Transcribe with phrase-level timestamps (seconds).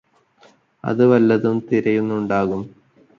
[0.83, 2.63] അത് വല്ലതും തിരയുന്നുണ്ടാകും